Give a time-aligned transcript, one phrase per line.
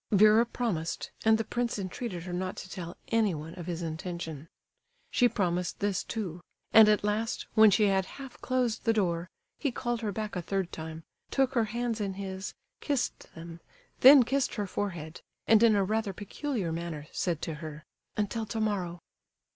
[0.11, 4.47] Vera promised, and the prince entreated her not to tell anyone of his intention.
[5.11, 6.41] She promised this, too;
[6.73, 9.29] and at last, when she had half closed the door,
[9.59, 13.59] he called her back a third time, took her hands in his, kissed them,
[13.99, 17.85] then kissed her forehead, and in a rather peculiar manner said to her,
[18.17, 19.01] "Until tomorrow!"